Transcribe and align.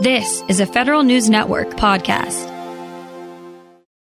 This 0.00 0.44
is 0.46 0.60
a 0.60 0.66
Federal 0.66 1.02
News 1.02 1.28
Network 1.28 1.70
podcast. 1.70 2.46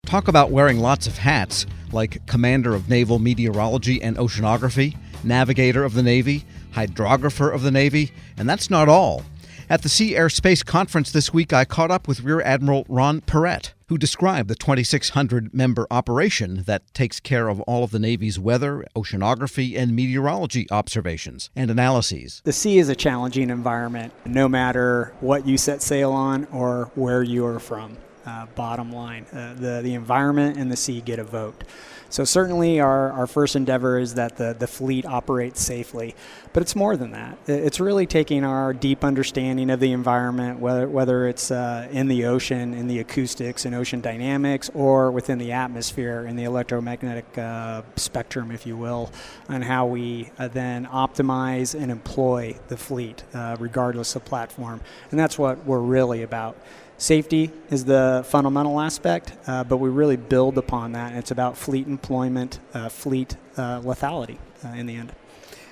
Talk 0.05 0.27
about 0.27 0.51
wearing 0.51 0.79
lots 0.81 1.07
of 1.07 1.17
hats, 1.17 1.65
like 1.93 2.27
Commander 2.27 2.75
of 2.75 2.89
Naval 2.89 3.17
Meteorology 3.17 4.01
and 4.01 4.17
Oceanography, 4.17 4.97
Navigator 5.23 5.85
of 5.85 5.93
the 5.93 6.03
Navy, 6.03 6.43
Hydrographer 6.73 7.55
of 7.55 7.61
the 7.61 7.71
Navy, 7.71 8.11
and 8.35 8.49
that's 8.49 8.69
not 8.69 8.89
all. 8.89 9.23
At 9.69 9.81
the 9.81 9.87
Sea 9.87 10.17
Air 10.17 10.27
Space 10.27 10.63
Conference 10.63 11.13
this 11.13 11.31
week, 11.31 11.53
I 11.53 11.63
caught 11.63 11.91
up 11.91 12.09
with 12.09 12.23
Rear 12.25 12.41
Admiral 12.41 12.85
Ron 12.89 13.21
Piret, 13.21 13.71
who 13.89 13.97
described 13.97 14.47
the 14.47 14.55
2,600 14.55 15.51
member 15.51 15.87
operation 15.89 16.63
that 16.63 16.93
takes 16.93 17.19
care 17.19 17.49
of 17.49 17.59
all 17.61 17.83
of 17.83 17.89
the 17.89 17.97
Navy's 17.97 18.39
weather, 18.39 18.85
oceanography, 18.95 19.75
and 19.75 19.95
meteorology 19.95 20.67
observations 20.69 21.49
and 21.55 21.71
analyses. 21.71 22.41
The 22.45 22.53
sea 22.53 22.77
is 22.77 22.87
a 22.87 22.95
challenging 22.95 23.49
environment, 23.49 24.13
no 24.25 24.47
matter 24.47 25.13
what 25.21 25.47
you 25.47 25.57
set 25.57 25.81
sail 25.81 26.11
on 26.11 26.45
or 26.51 26.91
where 26.93 27.23
you 27.23 27.43
are 27.47 27.59
from. 27.59 27.97
Uh, 28.29 28.45
bottom 28.53 28.91
line, 28.91 29.25
uh, 29.33 29.55
the, 29.55 29.81
the 29.81 29.95
environment 29.95 30.55
and 30.55 30.71
the 30.71 30.75
sea 30.75 31.01
get 31.01 31.17
a 31.17 31.23
vote. 31.23 31.63
So 32.09 32.23
certainly 32.25 32.79
our, 32.79 33.11
our 33.11 33.25
first 33.25 33.55
endeavor 33.55 33.97
is 33.97 34.13
that 34.15 34.37
the, 34.37 34.55
the 34.57 34.67
fleet 34.67 35.05
operates 35.05 35.61
safely, 35.61 36.15
but 36.53 36.61
it's 36.61 36.75
more 36.75 36.95
than 36.95 37.11
that. 37.11 37.37
It's 37.47 37.79
really 37.79 38.05
taking 38.05 38.43
our 38.43 38.71
deep 38.73 39.03
understanding 39.03 39.71
of 39.71 39.79
the 39.79 39.91
environment, 39.93 40.59
whether, 40.59 40.87
whether 40.87 41.27
it's 41.27 41.49
uh, 41.49 41.87
in 41.91 42.07
the 42.07 42.25
ocean, 42.25 42.73
in 42.73 42.87
the 42.87 42.99
acoustics 42.99 43.65
and 43.65 43.73
ocean 43.73 44.01
dynamics, 44.01 44.69
or 44.75 45.11
within 45.11 45.39
the 45.39 45.51
atmosphere 45.51 46.27
in 46.27 46.35
the 46.35 46.43
electromagnetic 46.43 47.37
uh, 47.37 47.81
spectrum, 47.95 48.51
if 48.51 48.65
you 48.67 48.77
will, 48.77 49.11
on 49.47 49.63
how 49.63 49.87
we 49.87 50.29
uh, 50.37 50.47
then 50.47 50.85
optimize 50.85 51.79
and 51.79 51.91
employ 51.91 52.55
the 52.67 52.77
fleet, 52.77 53.23
uh, 53.33 53.55
regardless 53.59 54.15
of 54.15 54.23
platform. 54.23 54.81
And 55.09 55.19
that's 55.19 55.37
what 55.39 55.65
we're 55.65 55.79
really 55.79 56.21
about. 56.23 56.55
Safety 56.99 57.49
is 57.69 57.85
the 57.85 58.25
fundamental 58.27 58.77
aspect, 58.81 59.31
uh, 59.47 59.63
but 59.63 59.77
we 59.77 59.87
really 59.87 60.17
build 60.17 60.57
upon 60.57 60.91
that. 60.91 61.15
It's 61.15 61.31
about 61.31 61.57
fleet 61.57 61.87
employment, 61.87 62.59
uh, 62.73 62.89
fleet 62.89 63.37
uh, 63.55 63.79
lethality 63.79 64.37
uh, 64.65 64.67
in 64.75 64.85
the 64.85 64.97
end. 64.97 65.13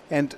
And 0.10 0.34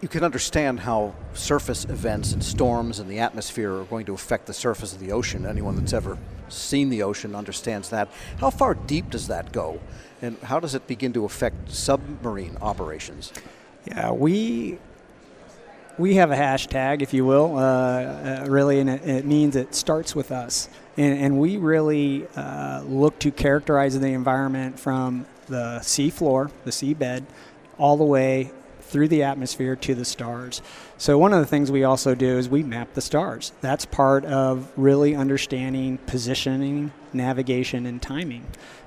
you 0.00 0.06
can 0.06 0.22
understand 0.22 0.78
how 0.78 1.16
surface 1.32 1.84
events 1.86 2.32
and 2.32 2.44
storms 2.44 3.00
and 3.00 3.10
the 3.10 3.18
atmosphere 3.18 3.74
are 3.74 3.84
going 3.86 4.06
to 4.06 4.14
affect 4.14 4.46
the 4.46 4.54
surface 4.54 4.92
of 4.92 5.00
the 5.00 5.10
ocean. 5.10 5.44
Anyone 5.44 5.74
that's 5.74 5.92
ever 5.92 6.16
seen 6.48 6.90
the 6.90 7.02
ocean 7.02 7.34
understands 7.34 7.88
that. 7.88 8.08
How 8.38 8.50
far 8.50 8.74
deep 8.74 9.10
does 9.10 9.26
that 9.26 9.50
go? 9.50 9.80
And 10.22 10.38
how 10.44 10.60
does 10.60 10.76
it 10.76 10.86
begin 10.86 11.12
to 11.14 11.24
affect 11.24 11.72
submarine 11.72 12.56
operations? 12.62 13.32
Yeah, 13.84 14.12
we 14.12 14.78
we 15.98 16.14
have 16.16 16.30
a 16.30 16.36
hashtag, 16.36 17.02
if 17.02 17.14
you 17.14 17.24
will, 17.24 17.56
uh, 17.56 17.60
uh, 17.60 18.46
really, 18.48 18.80
and 18.80 18.90
it, 18.90 19.06
it, 19.06 19.24
means 19.24 19.56
it 19.56 19.74
starts 19.74 20.14
with 20.14 20.32
us. 20.32 20.68
And, 20.96 21.18
and 21.18 21.38
we 21.40 21.56
really 21.56 22.26
uh, 22.36 22.82
look 22.82 23.18
to 23.20 23.30
characterize 23.30 23.98
the 23.98 24.08
environment 24.08 24.78
from 24.78 25.26
the 25.46 25.80
sea 25.82 26.10
floor, 26.10 26.50
the 26.64 26.70
seabed, 26.70 27.24
all 27.78 27.96
the 27.96 28.04
way 28.04 28.50
through 28.86 29.08
the 29.08 29.22
atmosphere 29.22 29.76
to 29.76 29.94
the 29.94 30.04
stars. 30.04 30.62
So, 30.98 31.18
one 31.18 31.32
of 31.32 31.40
the 31.40 31.46
things 31.46 31.70
we 31.70 31.84
also 31.84 32.14
do 32.14 32.38
is 32.38 32.48
we 32.48 32.62
map 32.62 32.94
the 32.94 33.00
stars. 33.00 33.52
That's 33.60 33.84
part 33.84 34.24
of 34.24 34.70
really 34.76 35.14
understanding 35.14 35.98
positioning, 36.06 36.92
navigation, 37.12 37.86
and 37.86 38.00
timing 38.00 38.46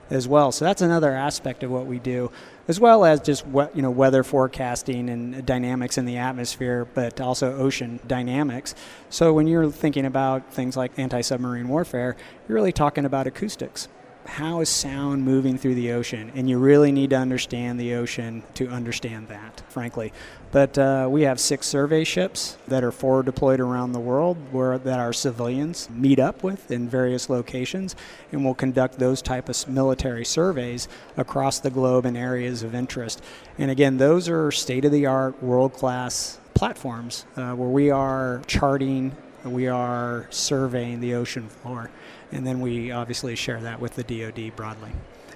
as 0.10 0.28
well. 0.28 0.52
So 0.52 0.66
that's 0.66 0.82
another 0.82 1.12
aspect 1.12 1.64
of 1.64 1.72
what 1.72 1.86
we 1.86 2.00
do, 2.00 2.32
as 2.68 2.80
well 2.80 3.06
as 3.06 3.20
just 3.20 3.46
what 3.46 3.76
you 3.76 3.82
know 3.82 3.92
weather 3.92 4.24
forecasting 4.24 5.10
and 5.10 5.46
dynamics 5.46 5.98
in 5.98 6.06
the 6.06 6.18
atmosphere, 6.18 6.88
but 6.94 7.20
also 7.20 7.58
ocean 7.58 8.00
dynamics. 8.08 8.76
So 9.10 9.34
when 9.34 9.48
you're 9.48 9.72
thinking 9.72 10.06
about 10.06 10.54
things 10.54 10.78
like 10.78 10.98
anti-submarine 10.98 11.68
warfare, 11.68 12.16
you're 12.48 12.56
really 12.56 12.72
talking 12.72 13.06
about 13.06 13.28
acoustics 13.28 13.88
how 14.28 14.60
is 14.60 14.70
sound 14.70 15.24
moving 15.24 15.58
through 15.58 15.76
the 15.76 15.92
ocean? 15.92 16.32
And 16.36 16.50
you 16.50 16.58
really 16.58 16.92
need 16.92 17.10
to 17.12 17.16
understand 17.16 17.80
the 17.80 17.96
ocean 17.96 18.44
to 18.56 18.68
understand 18.68 19.30
that, 19.30 19.64
frankly. 19.70 20.14
But 20.52 20.78
uh, 20.78 21.08
we 21.10 21.24
have 21.24 21.40
six 21.40 21.68
survey 21.68 22.04
ships 22.04 22.58
that 22.68 22.84
are 22.84 22.92
forward 22.92 23.26
deployed 23.26 23.60
around 23.60 23.92
the 23.92 24.00
world 24.00 24.38
where 24.52 24.78
that 24.78 25.00
our 25.00 25.14
civilians 25.14 25.90
meet 25.90 26.20
up 26.20 26.44
with 26.44 26.72
in 26.72 26.88
various 26.88 27.30
locations, 27.30 27.96
and 28.32 28.46
we'll 28.46 28.54
conduct 28.54 29.00
those 29.00 29.22
type 29.22 29.50
of 29.50 29.68
military 29.68 30.26
surveys 30.26 30.88
across 31.18 31.60
the 31.60 31.70
globe 31.70 32.06
in 32.06 32.16
areas 32.16 32.64
of 32.64 32.76
interest. 32.76 33.22
And 33.58 33.72
again, 33.72 33.98
those 33.98 34.30
are 34.30 34.52
state-of-the-art, 34.52 35.42
world-class 35.42 36.40
platforms 36.54 37.26
uh, 37.36 37.54
where 37.54 37.70
we 37.70 37.92
are 37.92 38.42
charting, 38.48 39.16
we 39.44 39.68
are 39.68 40.28
surveying 40.30 41.00
the 41.00 41.14
ocean 41.14 41.48
floor 41.48 41.90
and 42.32 42.46
then 42.46 42.60
we 42.60 42.92
obviously 42.92 43.36
share 43.36 43.62
that 43.62 43.80
with 43.80 43.96
the 43.96 44.04
DoD 44.04 44.56
broadly. 44.56 44.92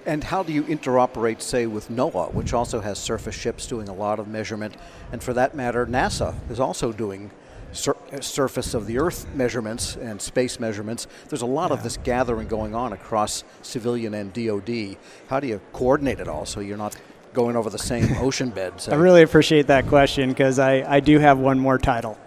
And 0.05 0.23
how 0.23 0.41
do 0.41 0.51
you 0.51 0.63
interoperate, 0.63 1.41
say, 1.41 1.67
with 1.67 1.89
NOAA, 1.89 2.33
which 2.33 2.53
also 2.53 2.79
has 2.81 2.97
surface 2.97 3.35
ships 3.35 3.67
doing 3.67 3.87
a 3.87 3.93
lot 3.93 4.19
of 4.19 4.27
measurement, 4.27 4.75
and 5.11 5.21
for 5.21 5.33
that 5.33 5.55
matter, 5.55 5.85
NASA 5.85 6.33
is 6.49 6.59
also 6.59 6.91
doing 6.91 7.29
sur- 7.71 7.95
uh, 8.11 8.19
surface 8.19 8.73
of 8.73 8.87
the 8.87 8.97
Earth 8.97 9.27
measurements 9.33 9.95
and 9.95 10.21
space 10.21 10.59
measurements. 10.59 11.07
There's 11.29 11.41
a 11.41 11.47
lot 11.47 11.69
yeah. 11.69 11.77
of 11.77 11.83
this 11.83 11.97
gathering 11.97 12.47
going 12.47 12.75
on 12.75 12.93
across 12.93 13.43
civilian 13.61 14.13
and 14.13 14.33
DoD. 14.33 14.97
How 15.27 15.39
do 15.39 15.47
you 15.47 15.61
coordinate 15.73 16.19
it 16.19 16.27
all 16.27 16.45
so 16.45 16.59
you're 16.59 16.77
not 16.77 16.95
going 17.33 17.55
over 17.55 17.69
the 17.69 17.79
same 17.79 18.17
ocean 18.19 18.49
bed? 18.49 18.73
I 18.89 18.95
really 18.95 19.21
appreciate 19.21 19.67
that 19.67 19.87
question 19.87 20.29
because 20.29 20.59
I, 20.59 20.95
I 20.95 20.99
do 20.99 21.19
have 21.19 21.37
one 21.37 21.59
more 21.59 21.77
title, 21.77 22.17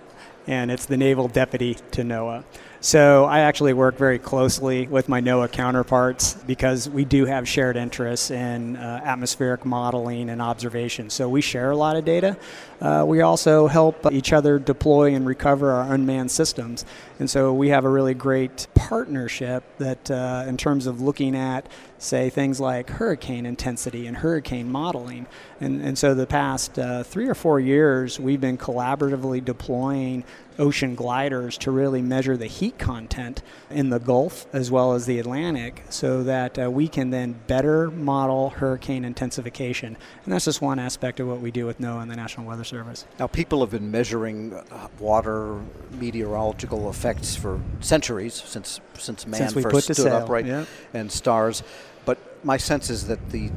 and 0.47 0.71
it's 0.71 0.87
the 0.87 0.97
Naval 0.97 1.29
Deputy 1.29 1.75
to 1.93 2.03
NOAA. 2.03 2.45
So 2.85 3.25
I 3.25 3.41
actually 3.41 3.73
work 3.73 3.97
very 3.97 4.19
closely 4.19 4.87
with 4.87 5.09
my 5.09 5.23
NOAA 5.23 5.51
counterparts 5.51 6.35
because 6.35 6.87
we 6.87 7.07
do 7.07 7.25
have 7.25 7.49
shared 7.49 7.79
interests 7.79 8.31
in 8.31 8.77
uh, 8.77 9.01
atmospheric 9.03 9.65
modeling 9.65 10.29
and 10.29 10.43
observation. 10.43 11.09
So 11.09 11.27
we 11.27 11.41
share 11.41 11.71
a 11.71 11.77
lot 11.79 11.97
of 11.97 12.05
data. 12.05 12.37
Uh, 12.83 13.03
we 13.09 13.23
also 13.23 13.69
help 13.69 14.13
each 14.13 14.35
other 14.35 14.59
deploy 14.59 15.15
and 15.15 15.27
recover 15.27 15.71
our 15.71 15.95
unmanned 15.95 16.31
systems. 16.31 16.85
And 17.19 17.31
so 17.31 17.55
we 17.55 17.71
have 17.71 17.87
a 17.87 17.89
really 17.89 18.13
great 18.13 18.67
partnership 18.75 19.65
that, 19.79 20.11
uh, 20.11 20.45
in 20.47 20.59
terms 20.59 20.87
of 20.87 21.01
looking 21.01 21.35
at, 21.35 21.67
say, 21.97 22.29
things 22.29 22.61
like 22.61 22.91
hurricane 22.91 23.47
intensity 23.47 24.07
and 24.07 24.19
hurricane 24.19 24.71
modeling. 24.71 25.27
And, 25.59 25.81
and 25.81 25.97
so 25.97 26.13
the 26.13 26.27
past 26.27 26.79
uh, 26.79 27.03
three 27.03 27.29
or 27.29 27.35
four 27.35 27.61
years, 27.61 28.21
we've 28.21 28.43
been 28.43 28.59
collaboratively 28.59 29.43
deploying 29.43 30.25
ocean 30.59 30.95
gliders 30.95 31.59
to 31.59 31.71
really 31.71 32.03
measure 32.03 32.37
the 32.37 32.47
heat 32.47 32.79
content 32.79 33.43
in 33.71 33.91
the 33.91 33.99
Gulf 33.99 34.47
as 34.53 34.71
well 34.71 34.93
as 34.93 35.07
the 35.07 35.19
Atlantic 35.19 35.85
so 35.91 36.23
that 36.23 36.59
uh, 36.59 36.71
we 36.71 36.89
can 36.89 37.11
then 37.11 37.35
better 37.47 37.91
model 37.91 38.51
hurricane 38.51 39.05
intensification. 39.05 39.97
And 40.25 40.33
that's 40.33 40.45
just 40.45 40.61
one 40.63 40.79
aspect 40.79 41.21
of 41.21 41.29
what 41.29 41.41
we 41.41 41.51
do 41.51 41.67
with 41.67 41.81
NOAA 41.81 42.03
and 42.03 42.11
the 42.11 42.17
National 42.17 42.47
Weather 42.47 42.65
Service. 42.65 43.05
Now, 43.19 43.27
people 43.27 43.61
have 43.61 43.71
been 43.71 43.91
measuring 43.91 44.55
uh, 44.55 44.89
water 44.99 45.61
meteorological 45.93 46.91
effects 46.91 47.37
for 47.37 47.61
centuries 47.81 48.35
since, 48.35 48.81
since 48.99 49.27
man 49.27 49.49
since 49.49 49.53
first 49.65 49.85
stood 49.85 49.97
sail. 49.97 50.17
upright 50.17 50.47
yep. 50.47 50.67
and 50.93 51.11
stars. 51.11 51.63
But 52.05 52.19
my 52.45 52.57
sense 52.57 52.91
is 52.91 53.07
that 53.07 53.31
the 53.31 53.51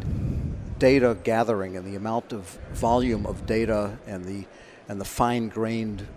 data 0.79 1.17
gathering 1.23 1.75
and 1.75 1.85
the 1.85 1.95
amount 1.95 2.33
of 2.33 2.59
volume 2.73 3.25
of 3.25 3.45
data 3.45 3.97
and 4.05 4.25
the 4.25 4.45
and 4.89 5.01
the 5.01 5.05
fine-grained 5.05 6.07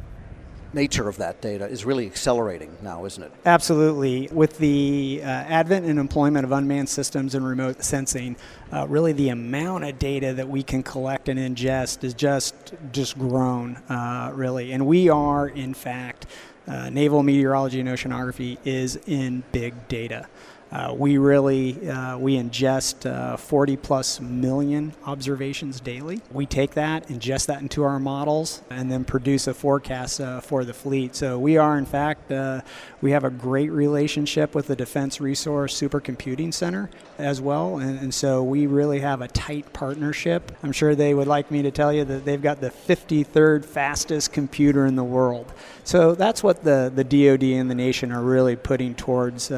nature 0.72 1.08
of 1.08 1.16
that 1.16 1.40
data 1.40 1.66
is 1.66 1.84
really 1.84 2.06
accelerating 2.06 2.76
now, 2.82 3.04
isn't 3.04 3.22
it? 3.22 3.32
Absolutely. 3.44 4.28
With 4.32 4.58
the 4.58 5.20
uh, 5.22 5.26
advent 5.26 5.86
and 5.86 5.98
employment 5.98 6.44
of 6.44 6.52
unmanned 6.52 6.88
systems 6.88 7.34
and 7.34 7.46
remote 7.46 7.82
sensing, 7.82 8.36
uh, 8.72 8.86
really 8.88 9.12
the 9.12 9.30
amount 9.30 9.84
of 9.84 9.98
data 9.98 10.32
that 10.34 10.48
we 10.48 10.62
can 10.62 10.82
collect 10.82 11.28
and 11.28 11.38
ingest 11.38 12.04
is 12.04 12.14
just 12.14 12.74
just 12.92 13.18
grown, 13.18 13.76
uh, 13.88 14.30
really. 14.34 14.72
And 14.72 14.86
we 14.86 15.08
are, 15.08 15.48
in 15.48 15.74
fact, 15.74 16.26
uh, 16.66 16.88
naval 16.90 17.22
meteorology 17.22 17.80
and 17.80 17.88
oceanography 17.88 18.58
is 18.64 18.96
in 19.06 19.42
big 19.52 19.88
data. 19.88 20.28
Uh, 20.72 20.94
we 20.96 21.18
really 21.18 21.88
uh, 21.88 22.16
we 22.16 22.36
ingest 22.36 23.10
uh, 23.10 23.36
40 23.36 23.76
plus 23.76 24.20
million 24.20 24.92
observations 25.04 25.80
daily. 25.80 26.20
We 26.30 26.46
take 26.46 26.72
that, 26.74 27.08
ingest 27.08 27.46
that 27.46 27.60
into 27.60 27.82
our 27.82 27.98
models, 27.98 28.62
and 28.70 28.90
then 28.90 29.04
produce 29.04 29.48
a 29.48 29.54
forecast 29.54 30.20
uh, 30.20 30.40
for 30.40 30.64
the 30.64 30.72
fleet. 30.72 31.16
So 31.16 31.38
we 31.38 31.56
are, 31.56 31.76
in 31.76 31.86
fact, 31.86 32.30
uh, 32.30 32.60
we 33.00 33.10
have 33.10 33.24
a 33.24 33.30
great 33.30 33.70
relationship 33.70 34.54
with 34.54 34.68
the 34.68 34.76
Defense 34.76 35.20
Resource 35.20 35.78
Supercomputing 35.80 36.54
Center 36.54 36.88
as 37.18 37.40
well, 37.40 37.78
and, 37.78 37.98
and, 37.98 38.10
so 38.20 38.42
we 38.42 38.66
really 38.66 39.00
have 39.00 39.22
a 39.22 39.28
tight 39.28 39.72
partnership. 39.72 40.52
I'm 40.62 40.72
sure 40.72 40.94
they 40.94 41.14
would 41.14 41.28
like 41.28 41.50
me 41.50 41.62
to 41.62 41.70
tell 41.70 41.92
you 41.92 42.04
that 42.04 42.24
they've 42.24 42.42
got 42.42 42.60
the 42.60 42.70
53rd 42.70 43.64
fastest 43.64 44.32
computer 44.32 44.84
in 44.84 44.96
the 44.96 45.04
world. 45.04 45.50
So 45.84 46.14
that's 46.14 46.42
what 46.42 46.62
the 46.62 46.92
the 46.94 47.04
DoD 47.04 47.42
and 47.42 47.70
the 47.70 47.74
nation 47.74 48.12
are 48.12 48.22
really 48.22 48.56
putting 48.56 48.94
towards 48.94 49.50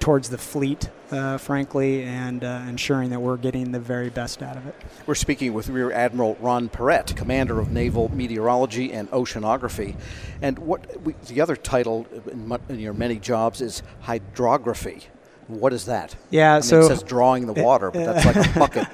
towards 0.00 0.30
the 0.30 0.38
fleet, 0.38 0.88
uh, 1.10 1.38
frankly, 1.38 2.02
and 2.02 2.42
uh, 2.42 2.62
ensuring 2.66 3.10
that 3.10 3.20
we're 3.20 3.36
getting 3.36 3.70
the 3.70 3.78
very 3.78 4.10
best 4.10 4.42
out 4.42 4.56
of 4.56 4.66
it. 4.66 4.74
We're 5.06 5.14
speaking 5.14 5.52
with 5.52 5.68
Rear 5.68 5.92
Admiral 5.92 6.36
Ron 6.40 6.68
Piret, 6.68 7.14
Commander 7.14 7.60
of 7.60 7.70
Naval 7.70 8.08
Meteorology 8.08 8.92
and 8.92 9.10
Oceanography. 9.10 9.96
And 10.42 10.58
what 10.58 11.00
we, 11.02 11.14
the 11.26 11.40
other 11.40 11.56
title 11.56 12.06
in, 12.30 12.58
in 12.68 12.80
your 12.80 12.94
many 12.94 13.18
jobs 13.18 13.60
is 13.60 13.82
hydrography. 14.00 15.04
What 15.46 15.72
is 15.72 15.86
that? 15.86 16.14
Yeah, 16.30 16.52
I 16.52 16.56
mean, 16.56 16.62
so 16.62 16.80
it 16.80 16.88
says 16.88 17.02
drawing 17.02 17.46
the 17.46 17.60
water, 17.60 17.90
but 17.90 18.04
that's 18.04 18.24
like 18.24 18.36
a 18.36 18.52
bucket 18.58 18.86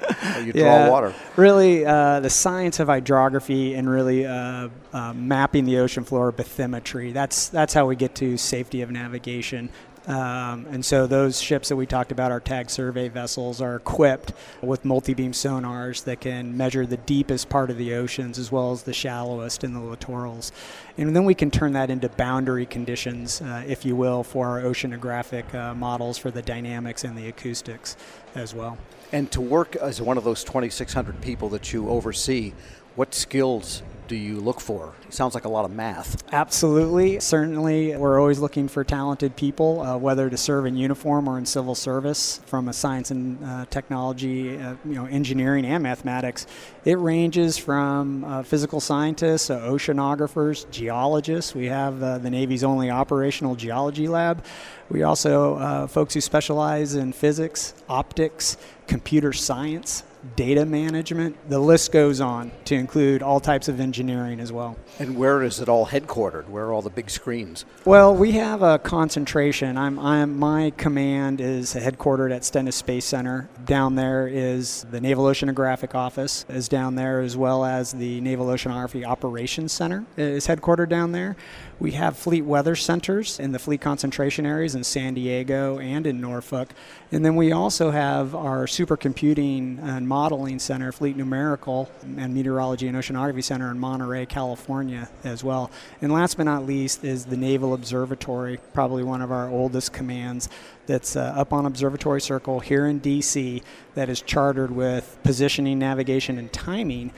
you 0.43 0.53
yeah, 0.55 0.85
draw 0.85 0.91
water. 0.91 1.13
Really, 1.35 1.85
uh, 1.85 2.19
the 2.19 2.29
science 2.29 2.79
of 2.79 2.87
hydrography 2.87 3.75
and 3.75 3.89
really 3.89 4.25
uh, 4.25 4.69
uh, 4.93 5.13
mapping 5.13 5.65
the 5.65 5.79
ocean 5.79 6.03
floor, 6.03 6.31
bathymetry. 6.31 7.13
That's 7.13 7.49
that's 7.49 7.73
how 7.73 7.85
we 7.85 7.95
get 7.95 8.15
to 8.15 8.37
safety 8.37 8.81
of 8.81 8.91
navigation. 8.91 9.69
Um, 10.07 10.65
and 10.71 10.85
so 10.85 11.05
those 11.05 11.41
ships 11.41 11.67
that 11.67 11.75
we 11.75 11.85
talked 11.85 12.13
about, 12.13 12.31
our 12.31 12.39
tag 12.39 12.69
survey 12.69 13.09
vessels, 13.09 13.61
are 13.61 13.75
equipped 13.75 14.31
with 14.61 14.85
multi-beam 14.85 15.33
sonars 15.33 16.05
that 16.05 16.21
can 16.21 16.55
measure 16.55 16.85
the 16.85 16.97
deepest 16.97 17.49
part 17.49 17.69
of 17.69 17.77
the 17.77 17.93
oceans 17.93 18.39
as 18.39 18.49
well 18.49 18.71
as 18.71 18.83
the 18.83 18.93
shallowest 18.93 19.65
in 19.65 19.73
the 19.73 19.79
littorals. 19.81 20.51
And 20.97 21.13
then 21.13 21.25
we 21.25 21.35
can 21.35 21.51
turn 21.51 21.73
that 21.73 21.89
into 21.89 22.07
boundary 22.07 22.65
conditions, 22.65 23.41
uh, 23.41 23.65
if 23.67 23.83
you 23.83 23.97
will, 23.97 24.23
for 24.23 24.47
our 24.47 24.61
oceanographic 24.61 25.53
uh, 25.53 25.75
models 25.75 26.17
for 26.17 26.31
the 26.31 26.41
dynamics 26.41 27.03
and 27.03 27.17
the 27.17 27.27
acoustics 27.27 27.97
as 28.33 28.55
well. 28.55 28.77
And 29.11 29.29
to 29.33 29.41
work 29.41 29.75
as 29.75 30.01
one 30.01 30.17
of 30.17 30.23
those 30.23 30.43
2,600 30.45 31.21
people 31.21 31.49
that 31.49 31.73
you 31.73 31.89
oversee, 31.89 32.53
what 32.95 33.13
skills 33.13 33.83
do 34.07 34.15
you 34.15 34.39
look 34.39 34.59
for? 34.59 34.93
It 35.07 35.13
sounds 35.13 35.33
like 35.35 35.45
a 35.45 35.49
lot 35.49 35.65
of 35.65 35.71
math. 35.71 36.23
Absolutely. 36.33 37.19
Certainly, 37.19 37.95
we're 37.97 38.19
always 38.19 38.39
looking 38.39 38.67
for 38.67 38.83
talented 38.83 39.35
people, 39.35 39.81
uh, 39.81 39.97
whether 39.97 40.29
to 40.29 40.37
serve 40.37 40.65
in 40.65 40.75
uniform 40.77 41.27
or 41.27 41.37
in 41.37 41.45
civil 41.45 41.75
service, 41.75 42.39
from 42.45 42.67
a 42.69 42.73
science 42.73 43.11
and 43.11 43.43
uh, 43.43 43.65
technology, 43.69 44.57
uh, 44.57 44.75
you 44.85 44.95
know, 44.95 45.05
engineering 45.05 45.65
and 45.65 45.83
mathematics. 45.83 46.47
It 46.85 46.97
ranges 46.97 47.57
from 47.57 48.23
uh, 48.23 48.43
physical 48.43 48.79
scientists, 48.79 49.49
uh, 49.49 49.59
oceanographers, 49.59 50.69
geologists. 50.71 51.53
We 51.53 51.65
have 51.65 52.01
uh, 52.01 52.17
the 52.17 52.29
Navy's 52.29 52.63
only 52.63 52.89
operational 52.89 53.55
geology 53.55 54.07
lab. 54.07 54.43
We 54.89 55.03
also 55.03 55.87
folks 55.87 56.13
who 56.13 56.21
specialize 56.21 56.95
in 56.95 57.11
physics, 57.11 57.73
optics, 57.89 58.55
computer 58.87 59.33
science, 59.33 60.03
data 60.35 60.65
management. 60.65 61.49
The 61.49 61.59
list 61.59 61.91
goes 61.91 62.21
on 62.21 62.51
to 62.65 62.75
include 62.75 63.21
all 63.21 63.39
types 63.39 63.67
of 63.67 63.79
engineering 63.79 64.39
as 64.39 64.51
well. 64.51 64.77
And 64.99 65.17
where 65.17 65.43
is 65.43 65.59
it 65.59 65.69
all 65.69 65.87
headquartered? 65.87 66.47
Where 66.49 66.65
are 66.65 66.73
all 66.73 66.81
the 66.81 66.89
big 66.89 67.09
screens? 67.09 67.65
Well, 67.85 68.15
we 68.15 68.33
have 68.33 68.61
a 68.61 68.79
concentration. 68.79 69.77
I'm, 69.77 69.99
I'm 69.99 70.37
my 70.37 70.71
command 70.77 71.41
is 71.41 71.73
headquartered 71.73 72.35
at 72.35 72.45
Stennis 72.45 72.75
Space 72.75 73.05
Center. 73.05 73.49
Down 73.65 73.95
there 73.95 74.27
is 74.27 74.85
the 74.91 75.01
Naval 75.01 75.25
Oceanographic 75.25 75.95
Office 75.95 76.45
is 76.49 76.67
down 76.67 76.95
there, 76.95 77.21
as 77.21 77.37
well 77.37 77.65
as 77.65 77.91
the 77.91 78.21
Naval 78.21 78.47
Oceanography 78.47 79.05
Operations 79.05 79.71
Center 79.71 80.05
is 80.15 80.47
headquartered 80.47 80.89
down 80.89 81.11
there. 81.11 81.35
We 81.79 81.91
have 81.91 82.17
fleet 82.17 82.43
weather 82.43 82.75
centers 82.75 83.39
in 83.39 83.51
the 83.51 83.59
fleet 83.59 83.81
concentration 83.81 84.45
areas 84.47 84.73
in 84.73 84.83
San 84.83 85.13
Diego 85.13 85.77
and 85.77 86.07
in 86.07 86.19
Norfolk. 86.19 86.69
And 87.11 87.23
then 87.23 87.35
we 87.35 87.51
also 87.51 87.91
have 87.91 88.33
our 88.33 88.65
supercomputing 88.65 89.81
and 89.81 90.07
modeling 90.17 90.57
center, 90.57 90.91
Fleet 90.91 91.15
Numerical 91.15 91.91
and 92.01 92.33
Meteorology 92.33 92.87
and 92.87 92.97
Oceanography 92.97 93.43
Center 93.43 93.69
in 93.69 93.77
Monterey, 93.77 94.25
California 94.25 95.07
as 95.23 95.43
well. 95.43 95.69
And 96.01 96.11
last 96.11 96.37
but 96.37 96.45
not 96.45 96.65
least 96.65 97.03
is 97.03 97.25
the 97.25 97.37
Naval 97.37 97.75
Observatory, 97.75 98.57
probably 98.73 99.03
one 99.03 99.21
of 99.21 99.31
our 99.31 99.47
oldest 99.47 99.93
commands 99.93 100.49
that's 100.87 101.15
uh, 101.15 101.33
up 101.37 101.53
on 101.53 101.67
Observatory 101.67 102.19
Circle 102.19 102.61
here 102.61 102.87
in 102.87 102.99
DC 102.99 103.61
that 103.93 104.09
is 104.09 104.19
chartered 104.19 104.71
with 104.71 105.19
positioning, 105.21 105.77
navigation, 105.77 106.39
and 106.39 106.51
timing 106.51 107.11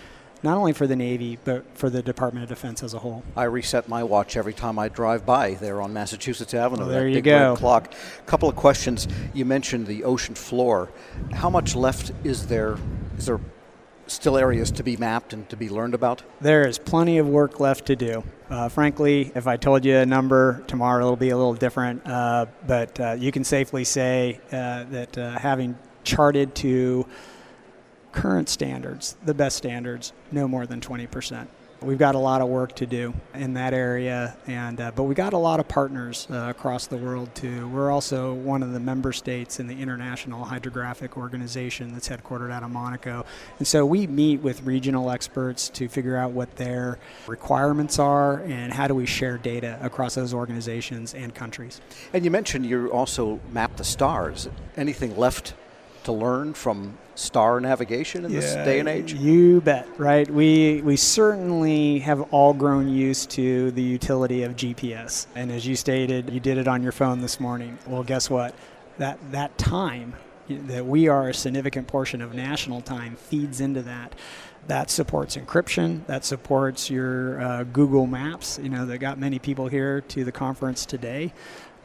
not 0.44 0.58
only 0.58 0.74
for 0.74 0.88
the 0.88 0.96
Navy, 0.96 1.38
but 1.44 1.66
for 1.78 1.90
the 1.90 2.02
Department 2.02 2.44
of 2.44 2.50
Defense 2.50 2.84
as 2.84 2.94
a 2.94 3.00
whole. 3.00 3.24
I 3.36 3.44
reset 3.44 3.90
my 3.90 4.04
watch 4.04 4.38
every 4.38 4.54
time 4.54 4.80
I 4.80 4.90
drive 4.90 5.26
by 5.26 5.56
there 5.56 5.82
on 5.82 5.94
Massachusetts 5.94 6.54
Avenue. 6.54 6.84
Well, 6.84 6.90
there 6.90 7.08
you 7.08 7.22
go. 7.22 7.56
Clock. 7.58 7.94
Couple 8.26 8.48
of 8.48 8.56
questions. 8.56 9.08
You 9.34 9.46
mentioned 9.46 9.88
the 9.88 10.04
ocean 10.04 10.36
floor. 10.36 10.90
How 11.34 11.50
much 11.50 11.76
left 11.76 12.12
is 12.24 12.48
there? 12.48 12.78
Is 13.18 13.26
there 13.26 13.40
still 14.08 14.38
areas 14.38 14.72
to 14.72 14.84
be 14.84 14.98
mapped 14.98 15.34
and 15.34 15.48
to 15.50 15.58
be 15.58 15.70
learned 15.70 15.94
about? 15.94 16.24
There 16.42 16.68
is 16.68 16.78
plenty 16.78 17.18
of 17.18 17.28
work 17.28 17.60
left 17.60 17.86
to 17.88 17.96
do. 17.96 18.24
Uh, 18.50 18.70
frankly, 18.70 19.32
if 19.36 19.46
I 19.46 19.58
told 19.58 19.86
you 19.86 19.98
a 19.98 20.06
number 20.06 20.64
tomorrow, 20.68 21.06
it'll 21.06 21.16
be 21.16 21.30
a 21.30 21.38
little 21.38 21.54
different. 21.54 22.06
Uh, 22.08 22.48
but 22.66 23.00
uh, 23.00 23.16
you 23.20 23.32
can 23.32 23.44
safely 23.44 23.84
say 23.84 24.40
uh, 24.52 24.86
that 24.86 25.18
uh, 25.18 25.38
having 25.38 25.78
charted 26.04 26.56
to 26.56 27.06
current 28.20 28.50
standards, 28.50 29.16
the 29.24 29.34
best 29.34 29.56
standards, 29.56 30.12
no 30.30 30.46
more 30.46 30.66
than 30.66 30.82
20%. 30.82 31.48
We've 31.82 31.98
got 31.98 32.16
a 32.16 32.20
lot 32.20 32.42
of 32.42 32.50
work 32.50 32.76
to 32.76 32.86
do 32.86 33.14
in 33.34 33.54
that 33.54 33.74
area, 33.74 34.36
and 34.46 34.82
uh, 34.82 34.92
but 34.94 35.04
we 35.04 35.16
got 35.16 35.32
a 35.32 35.38
lot 35.38 35.62
of 35.62 35.70
partners 35.70 36.28
uh, 36.30 36.48
across 36.50 36.88
the 36.88 36.98
world 36.98 37.34
too. 37.34 37.70
We're 37.70 37.90
also 37.90 38.34
one 38.34 38.62
of 38.62 38.74
the 38.74 38.80
member 38.82 39.14
states 39.14 39.62
in 39.62 39.68
the 39.68 39.82
International 39.82 40.44
Hydrographic 40.44 41.16
Organization 41.16 41.94
that's 41.94 42.10
headquartered 42.10 42.52
out 42.52 42.64
of 42.64 42.72
Monaco, 42.72 43.26
and 43.60 43.66
so 43.66 43.86
we 43.86 44.06
meet 44.08 44.42
with 44.42 44.64
regional 44.64 45.10
experts 45.10 45.70
to 45.70 45.88
figure 45.88 46.18
out 46.18 46.32
what 46.32 46.54
their 46.58 47.00
requirements 47.28 47.98
are 47.98 48.42
and 48.42 48.74
how 48.74 48.86
do 48.86 48.94
we 48.94 49.06
share 49.06 49.38
data 49.38 49.80
across 49.82 50.16
those 50.16 50.34
organizations 50.34 51.14
and 51.14 51.34
countries. 51.34 51.80
And 52.12 52.26
you 52.26 52.32
mentioned 52.32 52.66
you 52.66 52.92
also 52.92 53.40
map 53.54 53.78
the 53.78 53.86
stars. 53.86 54.50
Anything 54.76 55.16
left 55.16 55.54
to 56.10 56.14
learn 56.14 56.54
from 56.56 56.98
star 57.14 57.60
navigation 57.60 58.26
in 58.26 58.32
yeah, 58.32 58.40
this 58.40 58.54
day 58.56 58.80
and 58.80 58.90
age? 58.90 59.14
You 59.14 59.62
bet, 59.62 59.88
right? 60.00 60.30
We 60.30 60.82
we 60.82 60.96
certainly 60.96 62.00
have 62.00 62.22
all 62.34 62.54
grown 62.54 62.90
used 62.90 63.30
to 63.32 63.72
the 63.72 63.84
utility 63.84 64.44
of 64.44 64.56
GPS. 64.56 65.28
And 65.36 65.52
as 65.52 65.68
you 65.68 65.76
stated, 65.76 66.32
you 66.32 66.40
did 66.40 66.58
it 66.58 66.68
on 66.68 66.82
your 66.82 66.92
phone 66.92 67.22
this 67.22 67.40
morning. 67.40 67.78
Well, 67.86 68.04
guess 68.04 68.30
what? 68.30 68.56
That 68.98 69.20
that 69.32 69.58
time 69.58 70.16
that 70.48 70.86
we 70.86 71.08
are 71.08 71.30
a 71.30 71.34
significant 71.34 71.88
portion 71.88 72.22
of 72.22 72.34
national 72.34 72.82
time 72.82 73.16
feeds 73.16 73.62
into 73.62 73.84
that. 73.84 74.16
That 74.68 74.90
supports 74.90 75.38
encryption. 75.38 76.06
That 76.08 76.26
supports 76.26 76.90
your 76.90 77.40
uh, 77.42 77.64
Google 77.66 78.08
Maps. 78.08 78.60
You 78.62 78.70
know 78.70 78.88
that 78.88 78.98
got 78.98 79.20
many 79.20 79.38
people 79.38 79.68
here 79.68 80.02
to 80.02 80.24
the 80.24 80.32
conference 80.32 80.88
today 80.88 81.34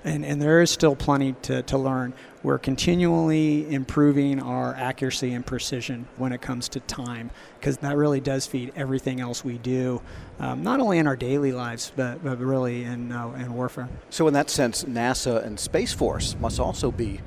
and, 0.04 0.24
and 0.24 0.40
there 0.40 0.60
is 0.60 0.70
still 0.70 0.94
plenty 0.94 1.32
to, 1.42 1.62
to 1.62 1.78
learn. 1.78 2.12
We're 2.42 2.58
continually 2.58 3.72
improving 3.72 4.40
our 4.40 4.74
accuracy 4.74 5.32
and 5.32 5.44
precision 5.44 6.06
when 6.18 6.32
it 6.32 6.42
comes 6.42 6.68
to 6.70 6.80
time, 6.80 7.30
because 7.58 7.78
that 7.78 7.96
really 7.96 8.20
does 8.20 8.46
feed 8.46 8.72
everything 8.76 9.20
else 9.20 9.42
we 9.42 9.56
do, 9.58 10.02
um, 10.38 10.62
not 10.62 10.80
only 10.80 10.98
in 10.98 11.06
our 11.06 11.16
daily 11.16 11.52
lives, 11.52 11.90
but, 11.96 12.22
but 12.22 12.38
really 12.38 12.84
in, 12.84 13.12
uh, 13.12 13.30
in 13.30 13.54
warfare. 13.54 13.88
So, 14.10 14.28
in 14.28 14.34
that 14.34 14.50
sense, 14.50 14.84
NASA 14.84 15.44
and 15.44 15.58
Space 15.58 15.94
Force 15.94 16.36
must 16.38 16.60
also 16.60 16.90
be 16.90 17.20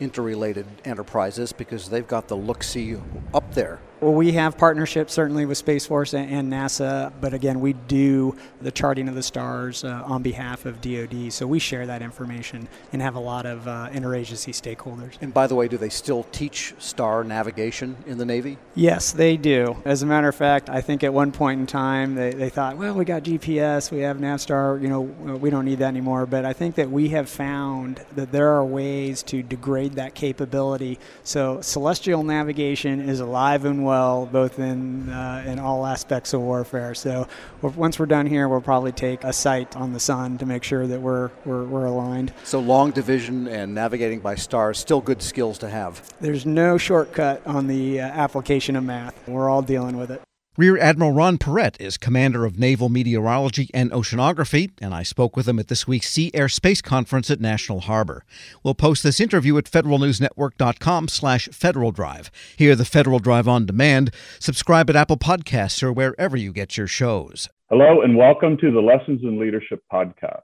interrelated 0.00 0.66
enterprises 0.84 1.52
because 1.52 1.88
they've 1.88 2.06
got 2.06 2.26
the 2.28 2.36
look 2.36 2.64
see 2.64 2.96
up 3.32 3.54
there. 3.54 3.78
Well, 4.00 4.12
we 4.12 4.32
have 4.32 4.58
partnerships 4.58 5.12
certainly 5.12 5.46
with 5.46 5.56
Space 5.56 5.86
Force 5.86 6.14
and, 6.14 6.52
NASA, 6.52 7.12
but 7.20 7.32
again, 7.32 7.60
we 7.60 7.72
do 7.72 8.36
the 8.60 8.70
charting 8.70 9.08
of 9.08 9.14
the 9.14 9.22
stars 9.22 9.84
uh, 9.84 10.02
on 10.04 10.22
behalf 10.22 10.66
of 10.66 10.80
DoD, 10.80 11.32
so 11.32 11.46
we 11.46 11.58
share 11.58 11.86
that 11.86 12.02
information 12.02 12.68
and 12.92 13.00
have 13.00 13.14
a 13.14 13.20
lot 13.20 13.46
of 13.46 13.66
uh, 13.66 13.88
interagency 13.92 14.52
stakeholders. 14.52 15.16
And 15.20 15.32
by 15.32 15.46
the 15.46 15.54
way, 15.54 15.68
do 15.68 15.78
they 15.78 15.88
still 15.88 16.24
teach 16.32 16.74
star 16.78 17.24
navigation 17.24 17.96
in 18.06 18.18
the 18.18 18.24
Navy? 18.24 18.58
Yes, 18.74 19.12
they 19.12 19.36
do. 19.36 19.76
As 19.84 20.02
a 20.02 20.06
matter 20.06 20.28
of 20.28 20.34
fact, 20.34 20.68
I 20.68 20.80
think 20.80 21.04
at 21.04 21.14
one 21.14 21.32
point 21.32 21.60
in 21.60 21.66
time 21.66 22.14
they, 22.14 22.32
they 22.32 22.50
thought, 22.50 22.76
well, 22.76 22.94
we 22.94 23.04
got 23.04 23.22
GPS, 23.22 23.90
we 23.90 24.00
have 24.00 24.18
Navstar, 24.18 24.82
you 24.82 24.88
know, 24.88 25.02
we 25.02 25.50
don't 25.50 25.64
need 25.64 25.78
that 25.78 25.88
anymore. 25.88 26.26
But 26.26 26.44
I 26.44 26.52
think 26.52 26.74
that 26.74 26.90
we 26.90 27.10
have 27.10 27.28
found 27.28 28.04
that 28.16 28.32
there 28.32 28.50
are 28.50 28.64
ways 28.64 29.22
to 29.24 29.42
degrade 29.42 29.94
that 29.94 30.14
capability. 30.14 30.98
So 31.22 31.60
celestial 31.60 32.22
navigation 32.22 33.00
is 33.00 33.20
alive 33.20 33.64
and 33.64 33.84
well, 33.84 33.93
both 34.26 34.58
in 34.58 35.08
uh, 35.08 35.44
in 35.46 35.58
all 35.58 35.86
aspects 35.86 36.32
of 36.32 36.40
warfare. 36.40 36.94
So 36.94 37.28
once 37.62 37.98
we're 37.98 38.06
done 38.06 38.26
here, 38.26 38.48
we'll 38.48 38.60
probably 38.60 38.92
take 38.92 39.24
a 39.24 39.32
sight 39.32 39.76
on 39.76 39.92
the 39.92 40.00
sun 40.00 40.38
to 40.38 40.46
make 40.46 40.62
sure 40.62 40.86
that 40.86 41.00
we're 41.00 41.30
we're, 41.44 41.64
we're 41.64 41.86
aligned. 41.86 42.32
So 42.44 42.60
long 42.60 42.90
division 42.90 43.48
and 43.48 43.74
navigating 43.74 44.20
by 44.20 44.34
stars 44.34 44.78
still 44.78 45.00
good 45.00 45.22
skills 45.22 45.58
to 45.58 45.68
have. 45.68 46.02
There's 46.20 46.46
no 46.46 46.78
shortcut 46.78 47.46
on 47.46 47.66
the 47.66 48.00
uh, 48.00 48.04
application 48.04 48.76
of 48.76 48.84
math. 48.84 49.14
We're 49.28 49.48
all 49.48 49.62
dealing 49.62 49.96
with 49.96 50.10
it. 50.10 50.20
Rear 50.56 50.78
Admiral 50.78 51.10
Ron 51.10 51.36
Piret 51.36 51.74
is 51.80 51.96
commander 51.96 52.44
of 52.44 52.60
naval 52.60 52.88
meteorology 52.88 53.68
and 53.74 53.90
oceanography, 53.90 54.70
and 54.80 54.94
I 54.94 55.02
spoke 55.02 55.36
with 55.36 55.48
him 55.48 55.58
at 55.58 55.66
this 55.66 55.88
week's 55.88 56.10
Sea 56.10 56.30
Air 56.32 56.48
Space 56.48 56.80
Conference 56.80 57.28
at 57.28 57.40
National 57.40 57.80
Harbor. 57.80 58.24
We'll 58.62 58.76
post 58.76 59.02
this 59.02 59.18
interview 59.18 59.58
at 59.58 59.64
federalnewsnetwork.com 59.64 61.08
slash 61.08 61.48
Federal 61.48 61.90
Drive. 61.90 62.30
Hear 62.56 62.76
the 62.76 62.84
Federal 62.84 63.18
Drive 63.18 63.48
on 63.48 63.66
demand. 63.66 64.14
Subscribe 64.38 64.88
at 64.88 64.94
Apple 64.94 65.16
Podcasts 65.16 65.82
or 65.82 65.92
wherever 65.92 66.36
you 66.36 66.52
get 66.52 66.76
your 66.76 66.86
shows. 66.86 67.48
Hello, 67.68 68.02
and 68.02 68.16
welcome 68.16 68.56
to 68.58 68.70
the 68.70 68.80
Lessons 68.80 69.22
in 69.24 69.40
Leadership 69.40 69.82
podcast. 69.92 70.42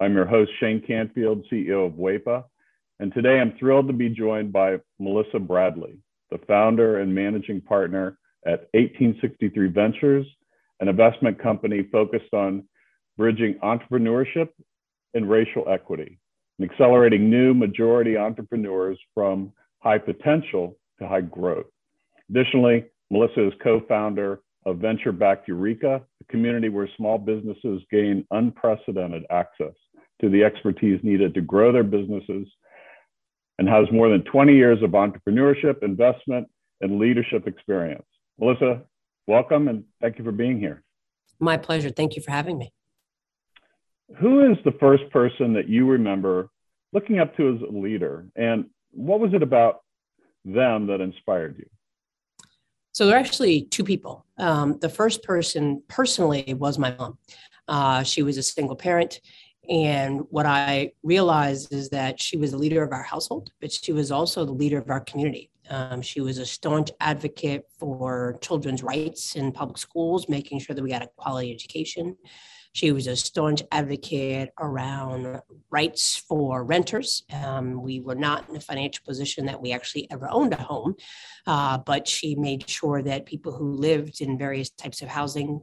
I'm 0.00 0.14
your 0.14 0.26
host, 0.26 0.50
Shane 0.58 0.82
Canfield, 0.84 1.46
CEO 1.48 1.86
of 1.86 1.92
WEPA, 1.92 2.42
And 2.98 3.14
today 3.14 3.38
I'm 3.38 3.56
thrilled 3.60 3.86
to 3.86 3.92
be 3.92 4.08
joined 4.08 4.52
by 4.52 4.78
Melissa 4.98 5.38
Bradley, 5.38 5.98
the 6.32 6.38
founder 6.48 6.98
and 6.98 7.14
managing 7.14 7.60
partner 7.60 8.18
at 8.46 8.68
1863 8.72 9.68
Ventures, 9.68 10.26
an 10.80 10.88
investment 10.88 11.38
company 11.38 11.88
focused 11.92 12.32
on 12.32 12.64
bridging 13.16 13.54
entrepreneurship 13.62 14.48
and 15.14 15.28
racial 15.28 15.68
equity 15.68 16.18
and 16.58 16.70
accelerating 16.70 17.30
new 17.30 17.54
majority 17.54 18.16
entrepreneurs 18.16 18.98
from 19.14 19.52
high 19.80 19.98
potential 19.98 20.76
to 20.98 21.06
high 21.06 21.20
growth. 21.20 21.66
Additionally, 22.30 22.84
Melissa 23.10 23.48
is 23.48 23.52
co 23.62 23.80
founder 23.88 24.40
of 24.64 24.78
Venture 24.78 25.12
Backed 25.12 25.48
Ureeka, 25.48 26.00
a 26.00 26.24
community 26.30 26.68
where 26.68 26.88
small 26.96 27.18
businesses 27.18 27.82
gain 27.90 28.24
unprecedented 28.30 29.24
access 29.30 29.74
to 30.20 30.28
the 30.28 30.44
expertise 30.44 31.00
needed 31.02 31.34
to 31.34 31.40
grow 31.40 31.72
their 31.72 31.82
businesses 31.82 32.46
and 33.58 33.68
has 33.68 33.86
more 33.92 34.08
than 34.08 34.22
20 34.24 34.54
years 34.54 34.82
of 34.82 34.90
entrepreneurship, 34.90 35.82
investment, 35.82 36.48
and 36.80 36.98
leadership 36.98 37.46
experience. 37.46 38.04
Melissa, 38.42 38.82
welcome 39.28 39.68
and 39.68 39.84
thank 40.00 40.18
you 40.18 40.24
for 40.24 40.32
being 40.32 40.58
here. 40.58 40.82
My 41.38 41.56
pleasure. 41.56 41.90
Thank 41.90 42.16
you 42.16 42.22
for 42.22 42.32
having 42.32 42.58
me. 42.58 42.72
Who 44.18 44.50
is 44.50 44.58
the 44.64 44.72
first 44.80 45.08
person 45.12 45.52
that 45.52 45.68
you 45.68 45.88
remember 45.88 46.50
looking 46.92 47.20
up 47.20 47.36
to 47.36 47.54
as 47.54 47.62
a 47.62 47.72
leader, 47.72 48.26
and 48.34 48.64
what 48.90 49.20
was 49.20 49.32
it 49.32 49.44
about 49.44 49.82
them 50.44 50.88
that 50.88 51.00
inspired 51.00 51.56
you? 51.56 51.66
So 52.90 53.06
there 53.06 53.14
are 53.14 53.20
actually 53.20 53.62
two 53.62 53.84
people. 53.84 54.26
Um, 54.38 54.76
the 54.80 54.88
first 54.88 55.22
person 55.22 55.80
personally 55.86 56.52
was 56.58 56.78
my 56.78 56.96
mom. 56.98 57.18
Uh, 57.68 58.02
she 58.02 58.24
was 58.24 58.38
a 58.38 58.42
single 58.42 58.76
parent. 58.76 59.20
And 59.70 60.22
what 60.30 60.46
I 60.46 60.90
realized 61.04 61.72
is 61.72 61.90
that 61.90 62.20
she 62.20 62.36
was 62.36 62.50
the 62.50 62.58
leader 62.58 62.82
of 62.82 62.90
our 62.90 63.04
household, 63.04 63.52
but 63.60 63.70
she 63.70 63.92
was 63.92 64.10
also 64.10 64.44
the 64.44 64.50
leader 64.50 64.78
of 64.78 64.90
our 64.90 65.00
community. 65.00 65.51
Um, 65.72 66.02
she 66.02 66.20
was 66.20 66.36
a 66.36 66.44
staunch 66.44 66.90
advocate 67.00 67.64
for 67.78 68.38
children's 68.42 68.82
rights 68.82 69.36
in 69.36 69.52
public 69.52 69.78
schools, 69.78 70.28
making 70.28 70.60
sure 70.60 70.76
that 70.76 70.82
we 70.82 70.90
got 70.90 71.02
a 71.02 71.08
quality 71.16 71.50
education. 71.50 72.16
She 72.74 72.92
was 72.92 73.06
a 73.06 73.16
staunch 73.16 73.62
advocate 73.72 74.50
around 74.60 75.40
rights 75.70 76.16
for 76.28 76.64
renters. 76.64 77.24
Um, 77.32 77.82
we 77.82 78.00
were 78.00 78.14
not 78.14 78.48
in 78.48 78.56
a 78.56 78.60
financial 78.60 79.04
position 79.06 79.46
that 79.46 79.60
we 79.60 79.72
actually 79.72 80.10
ever 80.10 80.28
owned 80.30 80.52
a 80.52 80.56
home, 80.56 80.94
uh, 81.46 81.78
but 81.78 82.06
she 82.06 82.34
made 82.34 82.68
sure 82.68 83.02
that 83.02 83.26
people 83.26 83.52
who 83.52 83.72
lived 83.72 84.20
in 84.20 84.38
various 84.38 84.70
types 84.70 85.00
of 85.00 85.08
housing 85.08 85.62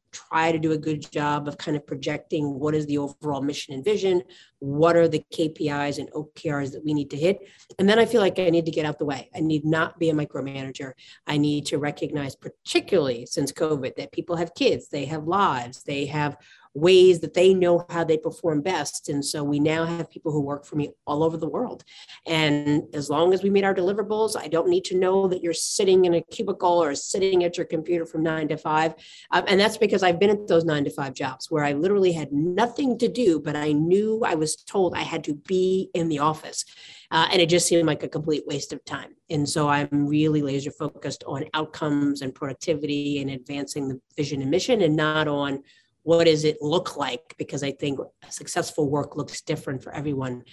try 0.11 0.51
to 0.51 0.59
do 0.59 0.71
a 0.71 0.77
good 0.77 1.09
job 1.11 1.47
of 1.47 1.57
kind 1.57 1.75
of 1.77 1.85
projecting 1.85 2.59
what 2.59 2.75
is 2.75 2.85
the 2.85 2.97
overall 2.97 3.41
mission 3.41 3.73
and 3.73 3.83
vision, 3.83 4.21
what 4.59 4.95
are 4.95 5.07
the 5.07 5.23
KPIs 5.33 5.97
and 5.97 6.11
OKRs 6.11 6.71
that 6.71 6.83
we 6.83 6.93
need 6.93 7.09
to 7.11 7.17
hit. 7.17 7.39
And 7.79 7.89
then 7.89 7.99
I 7.99 8.05
feel 8.05 8.21
like 8.21 8.37
I 8.37 8.49
need 8.49 8.65
to 8.65 8.71
get 8.71 8.85
out 8.85 8.99
the 8.99 9.05
way. 9.05 9.29
I 9.35 9.39
need 9.39 9.65
not 9.65 9.99
be 9.99 10.09
a 10.09 10.13
micromanager. 10.13 10.93
I 11.27 11.37
need 11.37 11.65
to 11.67 11.77
recognize, 11.77 12.35
particularly 12.35 13.25
since 13.25 13.51
COVID, 13.51 13.95
that 13.95 14.11
people 14.11 14.35
have 14.35 14.53
kids, 14.53 14.89
they 14.89 15.05
have 15.05 15.27
lives, 15.27 15.83
they 15.83 16.05
have 16.07 16.37
ways 16.73 17.19
that 17.19 17.33
they 17.33 17.53
know 17.53 17.85
how 17.89 18.03
they 18.03 18.17
perform 18.17 18.61
best. 18.61 19.09
And 19.09 19.23
so 19.23 19.43
we 19.43 19.59
now 19.59 19.85
have 19.85 20.09
people 20.09 20.31
who 20.31 20.41
work 20.41 20.65
for 20.65 20.75
me 20.75 20.91
all 21.05 21.23
over 21.23 21.37
the 21.37 21.47
world. 21.47 21.83
And 22.25 22.83
as 22.93 23.09
long 23.09 23.33
as 23.33 23.43
we 23.43 23.49
meet 23.49 23.63
our 23.63 23.75
deliverables, 23.75 24.37
I 24.37 24.47
don't 24.47 24.69
need 24.69 24.85
to 24.85 24.97
know 24.97 25.27
that 25.27 25.41
you're 25.41 25.53
sitting 25.53 26.05
in 26.05 26.13
a 26.13 26.21
cubicle 26.21 26.81
or 26.81 26.95
sitting 26.95 27.43
at 27.43 27.57
your 27.57 27.65
computer 27.65 28.05
from 28.05 28.23
nine 28.23 28.47
to 28.49 28.57
five. 28.57 28.95
Um, 29.31 29.43
and 29.47 29.59
that's 29.59 29.77
because 29.77 30.00
I've 30.03 30.19
been 30.19 30.29
at 30.29 30.47
those 30.47 30.65
nine 30.65 30.83
to 30.83 30.89
five 30.89 31.13
jobs 31.13 31.49
where 31.49 31.63
I 31.63 31.73
literally 31.73 32.11
had 32.11 32.31
nothing 32.31 32.97
to 32.99 33.07
do, 33.07 33.39
but 33.39 33.55
I 33.55 33.71
knew 33.71 34.23
I 34.25 34.35
was 34.35 34.55
told 34.55 34.93
I 34.95 35.01
had 35.01 35.23
to 35.25 35.33
be 35.33 35.89
in 35.93 36.09
the 36.09 36.19
office. 36.19 36.65
Uh, 37.11 37.27
and 37.31 37.41
it 37.41 37.49
just 37.49 37.67
seemed 37.67 37.87
like 37.87 38.03
a 38.03 38.07
complete 38.07 38.43
waste 38.47 38.71
of 38.73 38.83
time. 38.85 39.15
And 39.29 39.47
so 39.47 39.67
I'm 39.67 40.07
really 40.07 40.41
laser 40.41 40.71
focused 40.71 41.23
on 41.25 41.45
outcomes 41.53 42.21
and 42.21 42.33
productivity 42.33 43.21
and 43.21 43.29
advancing 43.29 43.87
the 43.89 43.99
vision 44.15 44.41
and 44.41 44.49
mission 44.49 44.81
and 44.81 44.95
not 44.95 45.27
on 45.27 45.63
what 46.03 46.25
does 46.25 46.45
it 46.45 46.57
look 46.61 46.97
like? 46.97 47.35
Because 47.37 47.63
I 47.63 47.71
think 47.71 47.99
successful 48.29 48.89
work 48.89 49.15
looks 49.15 49.41
different 49.41 49.83
for 49.83 49.93
everyone. 49.93 50.43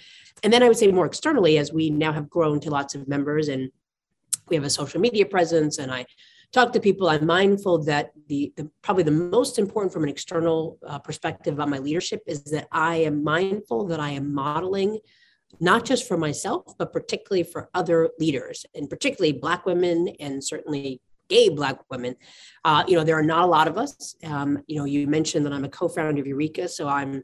And 0.43 0.53
then 0.53 0.61
I 0.61 0.67
would 0.67 0.77
say 0.77 0.91
more 0.91 1.05
externally, 1.05 1.57
as 1.57 1.73
we 1.73 1.89
now 1.89 2.11
have 2.11 2.29
grown 2.29 2.59
to 2.61 2.69
lots 2.69 2.93
of 2.95 3.07
members 3.07 3.47
and 3.47 3.71
we 4.47 4.55
have 4.55 4.65
a 4.65 4.69
social 4.69 4.99
media 4.99 5.25
presence 5.25 5.77
and 5.77 5.91
I 5.91 6.05
talk 6.51 6.73
to 6.73 6.79
people, 6.79 7.09
I'm 7.09 7.25
mindful 7.25 7.83
that 7.83 8.11
the, 8.27 8.51
the 8.57 8.69
probably 8.81 9.03
the 9.03 9.11
most 9.11 9.59
important 9.59 9.93
from 9.93 10.03
an 10.03 10.09
external 10.09 10.77
uh, 10.85 10.99
perspective 10.99 11.59
on 11.59 11.69
my 11.69 11.77
leadership 11.77 12.21
is 12.25 12.43
that 12.45 12.67
I 12.71 12.97
am 12.97 13.23
mindful 13.23 13.87
that 13.87 13.99
I 13.99 14.11
am 14.11 14.33
modeling 14.33 14.99
not 15.59 15.83
just 15.85 16.07
for 16.07 16.17
myself, 16.17 16.77
but 16.77 16.93
particularly 16.93 17.43
for 17.43 17.69
other 17.73 18.09
leaders, 18.19 18.65
and 18.75 18.89
particularly 18.89 19.33
Black 19.33 19.65
women 19.65 20.09
and 20.19 20.43
certainly 20.43 21.01
gay 21.27 21.49
Black 21.49 21.79
women. 21.89 22.15
Uh, 22.65 22.83
you 22.87 22.95
know, 22.95 23.03
there 23.03 23.17
are 23.17 23.23
not 23.23 23.43
a 23.43 23.47
lot 23.47 23.67
of 23.67 23.77
us. 23.77 24.15
Um, 24.23 24.63
you 24.67 24.77
know, 24.77 24.85
you 24.85 25.07
mentioned 25.07 25.45
that 25.45 25.53
I'm 25.53 25.65
a 25.65 25.69
co-founder 25.69 26.21
of 26.21 26.27
Ureeka, 26.27 26.69
so 26.69 26.87
I'm 26.87 27.23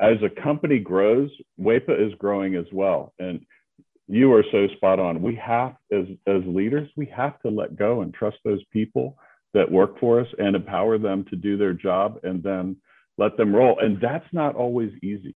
as 0.00 0.16
a 0.22 0.42
company 0.42 0.78
grows, 0.78 1.30
WEPA 1.60 2.06
is 2.06 2.14
growing 2.18 2.54
as 2.54 2.66
well. 2.72 3.12
And 3.18 3.44
you 4.08 4.32
are 4.32 4.44
so 4.52 4.68
spot 4.76 4.98
on. 4.98 5.22
We 5.22 5.34
have, 5.36 5.74
as, 5.92 6.04
as 6.26 6.42
leaders, 6.46 6.88
we 6.96 7.06
have 7.06 7.40
to 7.40 7.48
let 7.48 7.76
go 7.76 8.02
and 8.02 8.14
trust 8.14 8.38
those 8.44 8.62
people 8.72 9.16
that 9.54 9.70
work 9.70 9.98
for 9.98 10.20
us 10.20 10.28
and 10.38 10.54
empower 10.54 10.98
them 10.98 11.24
to 11.30 11.36
do 11.36 11.56
their 11.56 11.72
job 11.72 12.20
and 12.22 12.42
then 12.42 12.76
let 13.18 13.36
them 13.36 13.54
roll. 13.54 13.78
And 13.80 14.00
that's 14.00 14.26
not 14.32 14.54
always 14.54 14.92
easy. 15.02 15.34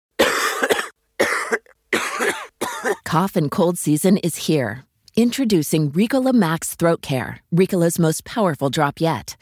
Cough 3.05 3.35
and 3.35 3.49
cold 3.49 3.77
season 3.77 4.17
is 4.17 4.35
here. 4.47 4.83
Introducing 5.15 5.91
Ricola 5.91 6.33
Max 6.33 6.75
Throat 6.75 7.01
Care, 7.01 7.39
Ricola's 7.53 7.97
most 7.97 8.23
powerful 8.23 8.69
drop 8.69 9.01
yet. 9.01 9.35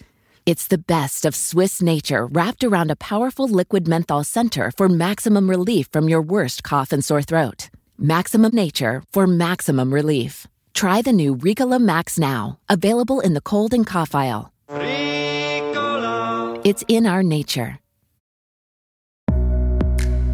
It's 0.47 0.67
the 0.67 0.77
best 0.77 1.25
of 1.25 1.35
Swiss 1.35 1.81
nature 1.81 2.25
wrapped 2.25 2.63
around 2.63 2.89
a 2.89 2.95
powerful 2.95 3.49
liquid 3.49 3.85
menthol 3.85 4.23
center 4.23 4.71
for 4.71 4.87
maximum 4.87 5.49
relief 5.49 5.89
from 5.91 6.07
your 6.07 6.21
worst 6.21 6.63
cough 6.63 6.93
and 6.93 7.03
sore 7.03 7.21
throat. 7.21 7.69
Maximum 7.97 8.55
nature 8.55 9.03
for 9.11 9.27
maximum 9.27 9.93
relief. 9.93 10.47
Try 10.73 11.01
the 11.01 11.11
new 11.11 11.35
Ricola 11.35 11.81
Max 11.81 12.17
now, 12.17 12.59
available 12.69 13.19
in 13.19 13.33
the 13.33 13.41
cold 13.41 13.73
and 13.73 13.85
cough 13.85 14.15
aisle. 14.15 14.53
Ricola. 14.69 16.61
It's 16.63 16.85
in 16.87 17.05
our 17.05 17.23
nature. 17.23 17.79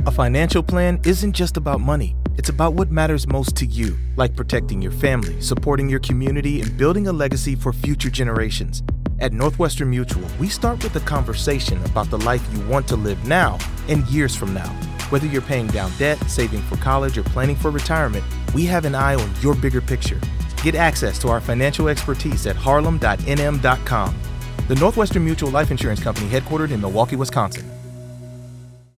A 0.05 0.11
financial 0.11 0.61
plan 0.61 0.99
isn't 1.07 1.33
just 1.33 1.57
about 1.57 1.81
money. 1.81 2.15
It's 2.37 2.49
about 2.49 2.75
what 2.75 2.91
matters 2.91 3.25
most 3.25 3.55
to 3.55 3.65
you, 3.65 3.97
like 4.15 4.35
protecting 4.35 4.79
your 4.79 4.91
family, 4.91 5.41
supporting 5.41 5.89
your 5.89 6.01
community, 6.01 6.61
and 6.61 6.77
building 6.77 7.07
a 7.07 7.11
legacy 7.11 7.55
for 7.55 7.73
future 7.73 8.11
generations. 8.11 8.83
At 9.23 9.31
Northwestern 9.31 9.89
Mutual, 9.89 10.27
we 10.37 10.49
start 10.49 10.83
with 10.83 10.93
a 10.97 10.99
conversation 10.99 11.81
about 11.85 12.09
the 12.09 12.17
life 12.17 12.45
you 12.53 12.59
want 12.67 12.89
to 12.89 12.97
live 12.97 13.25
now 13.25 13.57
and 13.87 14.05
years 14.07 14.35
from 14.35 14.53
now. 14.53 14.67
Whether 15.11 15.27
you're 15.27 15.41
paying 15.41 15.67
down 15.67 15.93
debt, 15.97 16.19
saving 16.29 16.61
for 16.63 16.75
college, 16.75 17.17
or 17.17 17.23
planning 17.23 17.55
for 17.55 17.71
retirement, 17.71 18.25
we 18.53 18.65
have 18.65 18.83
an 18.83 18.95
eye 18.95 19.15
on 19.15 19.33
your 19.39 19.55
bigger 19.55 19.79
picture. 19.79 20.19
Get 20.61 20.75
access 20.75 21.17
to 21.19 21.29
our 21.29 21.39
financial 21.39 21.87
expertise 21.87 22.45
at 22.47 22.57
harlem.nm.com. 22.57 24.15
The 24.67 24.75
Northwestern 24.75 25.23
Mutual 25.23 25.51
Life 25.51 25.71
Insurance 25.71 26.03
Company, 26.03 26.27
headquartered 26.27 26.71
in 26.71 26.81
Milwaukee, 26.81 27.15
Wisconsin. 27.15 27.72